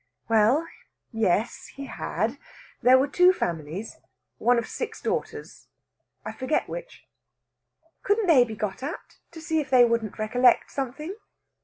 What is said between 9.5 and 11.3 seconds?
if they wouldn't recollect something?"